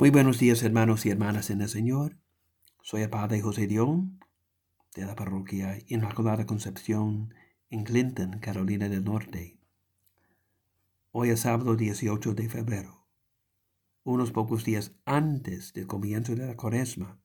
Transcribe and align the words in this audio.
Muy 0.00 0.08
buenos 0.08 0.38
días 0.38 0.62
hermanos 0.62 1.04
y 1.04 1.10
hermanas 1.10 1.50
en 1.50 1.60
el 1.60 1.68
Señor. 1.68 2.16
Soy 2.80 3.02
el 3.02 3.10
Padre 3.10 3.42
José 3.42 3.66
Dion 3.66 4.18
de 4.94 5.04
la 5.04 5.14
parroquia 5.14 5.76
Inmaculada 5.88 6.46
Concepción 6.46 7.34
en 7.68 7.84
Clinton, 7.84 8.38
Carolina 8.40 8.88
del 8.88 9.04
Norte. 9.04 9.58
Hoy 11.10 11.28
es 11.28 11.40
sábado 11.40 11.76
18 11.76 12.32
de 12.32 12.48
febrero, 12.48 13.04
unos 14.02 14.32
pocos 14.32 14.64
días 14.64 14.92
antes 15.04 15.74
del 15.74 15.86
comienzo 15.86 16.34
de 16.34 16.46
la 16.46 16.56
cuaresma. 16.56 17.20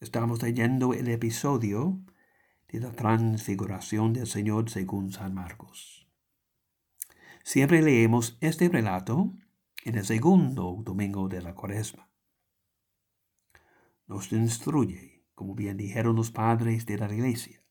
Estamos 0.00 0.42
leyendo 0.42 0.92
el 0.92 1.06
episodio 1.06 2.00
de 2.68 2.80
la 2.80 2.90
transfiguración 2.90 4.12
del 4.12 4.26
Señor 4.26 4.70
según 4.70 5.12
San 5.12 5.34
Marcos. 5.34 6.08
Siempre 7.44 7.80
leemos 7.80 8.38
este 8.40 8.68
relato 8.68 9.36
en 9.84 9.96
el 9.96 10.04
segundo 10.04 10.78
domingo 10.82 11.28
de 11.28 11.40
la 11.40 11.54
cuaresma. 11.54 12.08
Nos 14.06 14.30
instruye, 14.32 15.24
como 15.34 15.54
bien 15.54 15.76
dijeron 15.76 16.16
los 16.16 16.30
padres 16.30 16.84
de 16.86 16.98
la 16.98 17.12
iglesia, 17.12 17.62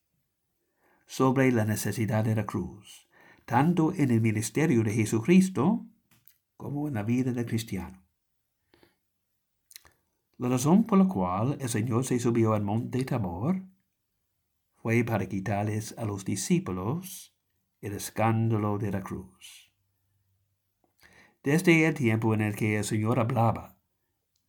sobre 1.05 1.51
la 1.51 1.65
necesidad 1.65 2.23
de 2.23 2.35
la 2.35 2.45
cruz, 2.45 3.07
tanto 3.45 3.93
en 3.93 4.11
el 4.11 4.21
ministerio 4.21 4.83
de 4.83 4.93
Jesucristo 4.93 5.85
como 6.57 6.87
en 6.87 6.95
la 6.95 7.03
vida 7.03 7.31
del 7.31 7.45
cristiano. 7.45 8.03
La 10.37 10.49
razón 10.49 10.85
por 10.85 10.97
la 10.97 11.07
cual 11.07 11.57
el 11.59 11.69
Señor 11.69 12.05
se 12.05 12.19
subió 12.19 12.53
al 12.53 12.63
monte 12.63 13.03
Tabor 13.03 13.61
fue 14.77 15.03
para 15.03 15.27
quitarles 15.27 15.93
a 15.97 16.05
los 16.05 16.23
discípulos 16.23 17.35
el 17.81 17.93
escándalo 17.93 18.77
de 18.77 18.91
la 18.91 19.01
cruz 19.01 19.68
desde 21.49 21.87
el 21.87 21.95
tiempo 21.95 22.35
en 22.35 22.41
el 22.41 22.55
que 22.55 22.77
el 22.77 22.83
Señor 22.83 23.19
hablaba 23.19 23.75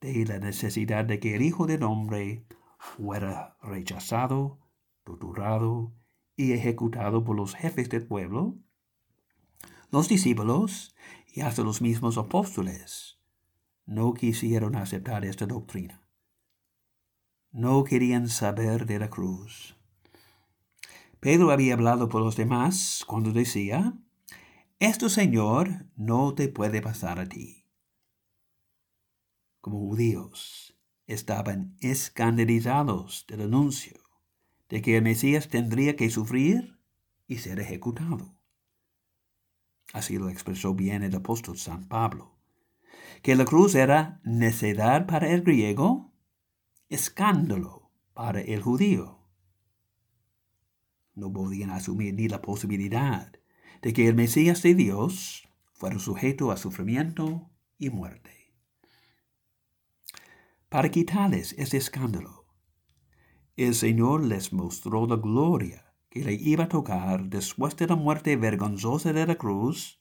de 0.03 0.27
la 0.27 0.39
necesidad 0.39 1.03
de 1.07 1.19
que 1.19 1.35
el 1.35 1.41
Hijo 1.41 1.67
del 1.67 1.83
Hombre 1.83 2.45
fuera 2.79 3.57
rechazado, 3.63 4.59
torturado 5.03 5.95
y 6.37 6.53
ejecutado 6.53 7.25
por 7.25 7.37
los 7.37 7.55
jefes 7.55 7.89
del 7.89 8.07
pueblo, 8.07 8.59
los 9.91 10.09
discípulos 10.09 10.95
y 11.27 11.41
hasta 11.41 11.63
los 11.63 11.81
mismos 11.81 12.19
apóstoles 12.19 13.19
no 13.87 14.13
quisieron 14.13 14.77
aceptar 14.77 15.25
esta 15.25 15.47
doctrina. 15.47 16.07
No 17.51 17.83
querían 17.83 18.29
saber 18.29 18.85
de 18.85 18.99
la 18.99 19.09
cruz. 19.09 19.75
Pedro 21.19 21.51
había 21.51 21.73
hablado 21.73 22.11
por 22.11 22.21
los 22.21 22.37
demás 22.37 23.05
cuando 23.07 23.33
decía, 23.33 23.95
esto, 24.81 25.11
Señor, 25.11 25.87
no 25.95 26.35
te 26.35 26.49
puede 26.49 26.81
pasar 26.81 27.21
a 27.21 27.27
ti. 27.27 27.67
Como 29.61 29.79
judíos, 29.79 30.77
estaban 31.07 31.77
escandalizados 31.81 33.27
del 33.29 33.43
anuncio 33.43 34.01
de 34.71 34.81
que 34.81 34.97
el 34.97 35.03
Mesías 35.03 35.49
tendría 35.49 35.97
que 35.97 36.09
sufrir 36.09 36.79
y 37.27 37.39
ser 37.39 37.61
ejecutado. 37.61 38.35
Así 39.93 40.17
lo 40.17 40.31
expresó 40.31 40.75
bien 40.75 41.03
el 41.03 41.15
apóstol 41.15 41.59
San 41.59 41.87
Pablo, 41.87 42.39
que 43.23 43.35
la 43.35 43.45
cruz 43.45 43.75
era 43.75 44.21
necedad 44.25 45.07
para 45.07 45.31
el 45.31 45.43
griego, 45.43 46.15
escándalo 46.89 47.91
para 48.15 48.41
el 48.41 48.63
judío. 48.63 49.19
No 51.15 51.31
podían 51.31 51.71
asumir 51.71 52.15
ni 52.15 52.29
la 52.29 52.41
posibilidad 52.41 53.40
de 53.83 53.93
que 53.93 54.09
el 54.09 54.15
Mesías 54.15 54.63
de 54.63 54.75
Dios 54.75 55.49
fuera 55.73 55.99
sujeto 55.99 56.51
a 56.51 56.57
sufrimiento 56.57 57.51
y 57.79 57.91
muerte. 57.91 58.53
Para 60.69 60.91
quitarles 60.91 61.55
este 61.59 61.79
escándalo, 61.79 62.47
el 63.57 63.75
Señor 63.75 64.25
les 64.25 64.53
mostró 64.53 65.07
la 65.07 65.17
gloria 65.17 65.95
que 66.11 66.25
le 66.25 66.35
iba 66.35 66.65
a 66.65 66.69
tocar 66.69 67.25
después 67.25 67.77
de 67.77 67.87
la 67.87 67.97
muerte 67.97 68.37
vergonzosa 68.37 69.13
de 69.13 69.27
la 69.27 69.37
cruz, 69.37 70.01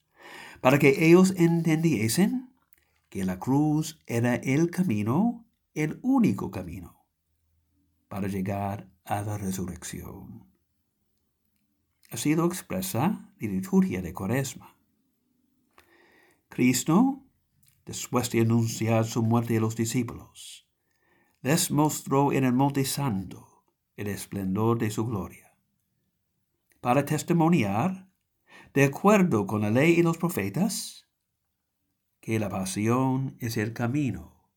para 0.61 0.79
que 0.79 1.07
ellos 1.07 1.33
entendiesen 1.37 2.53
que 3.09 3.23
la 3.23 3.39
cruz 3.39 3.99
era 4.05 4.35
el 4.35 4.69
camino, 4.69 5.45
el 5.73 5.99
único 6.03 6.51
camino, 6.51 7.05
para 8.07 8.27
llegar 8.27 8.89
a 9.05 9.21
la 9.21 9.37
resurrección. 9.37 10.48
Así 12.09 12.35
lo 12.35 12.45
expresa 12.45 13.31
la 13.39 13.47
liturgia 13.47 14.01
de 14.01 14.13
Cuaresma. 14.13 14.75
Cristo, 16.49 17.23
después 17.85 18.31
de 18.31 18.41
anunciar 18.41 19.05
su 19.05 19.21
muerte 19.21 19.57
a 19.57 19.61
los 19.61 19.75
discípulos, 19.75 20.67
les 21.41 21.69
mostró 21.69 22.33
en 22.33 22.43
el 22.43 22.53
Monte 22.53 22.83
Santo 22.85 23.63
el 23.95 24.07
esplendor 24.07 24.79
de 24.79 24.89
su 24.89 25.05
gloria, 25.05 25.55
para 26.81 27.05
testimoniar, 27.05 28.09
de 28.73 28.85
acuerdo 28.85 29.45
con 29.45 29.61
la 29.61 29.69
ley 29.69 29.99
y 29.99 30.03
los 30.03 30.17
profetas, 30.17 31.07
que 32.19 32.39
la 32.39 32.49
pasión 32.49 33.37
es 33.39 33.57
el 33.57 33.73
camino 33.73 34.49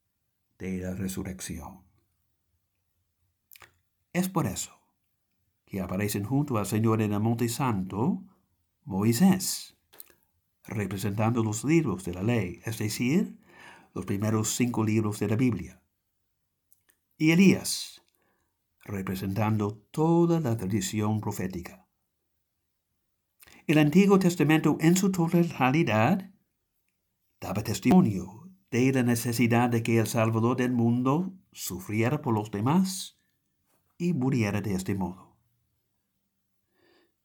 de 0.59 0.79
la 0.79 0.95
resurrección. 0.95 1.85
Es 4.13 4.29
por 4.29 4.47
eso 4.47 4.82
que 5.73 5.81
aparecen 5.81 6.25
junto 6.25 6.59
al 6.59 6.67
Señor 6.67 7.01
en 7.01 7.15
el 7.15 7.21
Monte 7.21 7.49
Santo, 7.49 8.23
Moisés, 8.85 9.75
representando 10.65 11.43
los 11.43 11.65
libros 11.65 12.05
de 12.05 12.13
la 12.13 12.23
ley, 12.23 12.61
es 12.67 12.77
decir, 12.77 13.39
los 13.95 14.05
primeros 14.05 14.55
cinco 14.55 14.85
libros 14.85 15.19
de 15.19 15.29
la 15.29 15.37
Biblia, 15.37 15.83
y 17.17 17.31
Elías, 17.31 18.03
representando 18.85 19.79
toda 19.91 20.41
la 20.41 20.59
tradición 20.59 21.23
profética. 21.23 21.89
El 23.67 23.79
Antiguo 23.79 24.19
Testamento 24.19 24.77
en 24.79 24.95
su 24.95 25.11
totalidad 25.11 26.35
daba 27.41 27.63
testimonio 27.65 28.51
de 28.71 28.93
la 28.93 29.05
necesidad 29.05 29.71
de 29.71 29.83
que 29.83 29.99
el 29.99 30.07
Salvador 30.07 30.59
del 30.59 30.73
mundo 30.73 31.33
sufriera 31.51 32.21
por 32.21 32.35
los 32.35 32.51
demás 32.51 33.19
y 33.97 34.13
muriera 34.13 34.61
de 34.61 34.75
este 34.75 34.95
modo 34.95 35.32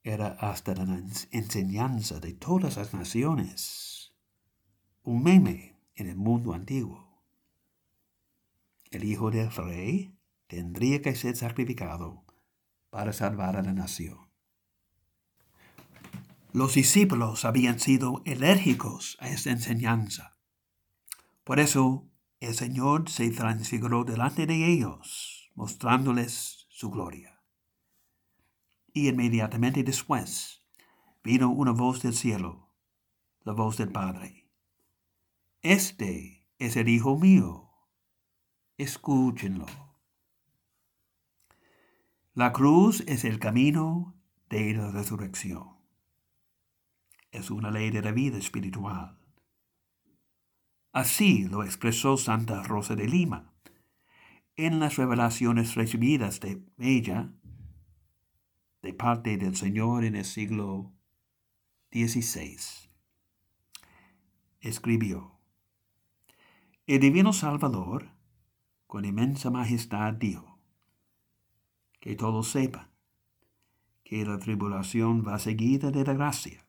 era 0.08 0.38
hasta 0.40 0.74
la 0.74 1.02
enseñanza 1.32 2.20
de 2.20 2.34
todas 2.34 2.78
las 2.78 2.94
naciones, 2.94 4.14
un 5.04 5.22
meme 5.22 5.82
en 5.96 6.08
el 6.08 6.16
mundo 6.16 6.54
antiguo. 6.54 7.26
El 8.90 9.04
hijo 9.04 9.32
del 9.32 9.52
rey 9.52 10.16
tendría 10.48 11.02
que 11.02 11.14
ser 11.14 11.36
sacrificado 11.36 12.24
para 12.90 13.12
salvar 13.12 13.58
a 13.58 13.62
la 13.62 13.74
nación. 13.74 14.30
Los 16.54 16.76
discípulos 16.76 17.44
habían 17.44 17.80
sido 17.80 18.24
alérgicos 18.26 19.18
a 19.20 19.28
esta 19.28 19.52
enseñanza. 19.52 20.38
Por 21.44 21.60
eso 21.60 22.08
el 22.40 22.56
Señor 22.56 23.10
se 23.10 23.30
transfiguró 23.32 24.06
delante 24.06 24.46
de 24.48 24.72
ellos, 24.72 25.52
mostrándoles 25.54 26.66
su 26.70 26.90
gloria 26.90 27.37
y 28.98 29.10
inmediatamente 29.10 29.84
después 29.84 30.64
vino 31.24 31.52
una 31.52 31.72
voz 31.72 32.02
del 32.02 32.16
cielo, 32.16 32.74
la 33.44 33.54
voz 33.54 33.78
del 33.78 33.92
Padre. 33.92 34.50
Este 35.62 36.48
es 36.58 36.76
el 36.78 36.90
Hijo 36.90 37.16
mío. 37.16 37.70
Escúchenlo. 38.78 39.68
La 42.34 42.54
cruz 42.54 43.04
es 43.08 43.24
el 43.24 43.38
camino 43.38 44.16
de 44.50 44.74
la 44.74 44.90
resurrección. 44.90 45.78
Es 47.32 47.52
una 47.52 47.70
ley 47.70 47.92
de 47.92 48.02
la 48.02 48.12
vida 48.12 48.40
espiritual. 48.40 49.20
Así 50.92 51.44
lo 51.44 51.64
expresó 51.64 52.18
Santa 52.18 52.64
Rosa 52.64 52.96
de 52.96 53.08
Lima 53.08 53.54
en 54.56 54.80
las 54.80 54.96
revelaciones 54.96 55.76
recibidas 55.76 56.40
de 56.40 56.64
ella 56.80 57.32
de 58.88 58.94
parte 58.94 59.36
del 59.36 59.54
Señor 59.54 60.06
en 60.06 60.16
el 60.16 60.24
siglo 60.24 60.94
XVI. 61.92 62.58
Escribió, 64.62 65.42
El 66.86 67.02
Divino 67.02 67.34
Salvador, 67.34 68.14
con 68.86 69.04
inmensa 69.04 69.50
majestad, 69.50 70.14
dijo, 70.14 70.62
que 72.00 72.16
todos 72.16 72.48
sepan 72.48 72.90
que 74.06 74.24
la 74.24 74.40
tribulación 74.40 75.22
va 75.28 75.38
seguida 75.38 75.92
de 75.92 76.06
la 76.06 76.14
gracia, 76.14 76.66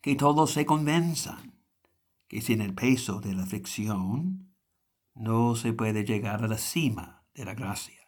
que 0.00 0.14
todos 0.14 0.52
se 0.52 0.64
convenzan 0.64 1.60
que 2.28 2.40
sin 2.40 2.62
el 2.62 2.72
peso 2.74 3.20
de 3.20 3.34
la 3.34 3.42
aflicción 3.42 4.54
no 5.14 5.54
se 5.54 5.74
puede 5.74 6.04
llegar 6.04 6.42
a 6.42 6.48
la 6.48 6.56
cima 6.56 7.26
de 7.34 7.44
la 7.44 7.52
gracia 7.52 7.98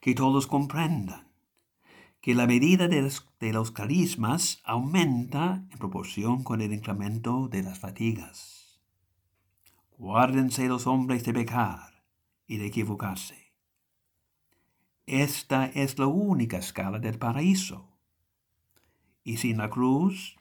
que 0.00 0.14
todos 0.14 0.46
comprendan 0.46 1.27
que 2.20 2.34
la 2.34 2.46
medida 2.46 2.88
de 2.88 3.52
los, 3.52 3.70
carismas 3.70 4.60
aumenta 4.64 5.64
en 5.70 5.78
proporción 5.78 6.42
con 6.42 6.60
el 6.60 6.72
incremento 6.72 7.48
de 7.48 7.62
las 7.62 7.78
fatigas. 7.78 8.80
Guárdense 9.96 10.68
los 10.68 10.86
hombres 10.86 11.24
de 11.24 11.32
pecar 11.32 12.04
y 12.46 12.56
de 12.56 12.66
equivocarse. 12.66 13.52
Esta 15.06 15.66
es 15.66 15.98
la 15.98 16.06
única 16.06 16.58
escala 16.58 16.98
del 16.98 17.18
paraíso. 17.18 17.88
Y 19.24 19.38
sin 19.38 19.58
la 19.58 19.70
cruz 19.70 20.36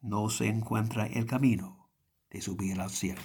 no 0.00 0.28
se 0.28 0.48
encuentra 0.48 1.06
el 1.06 1.26
camino 1.26 1.88
de 2.30 2.42
subir 2.42 2.80
al 2.80 2.90
cielo. 2.90 3.22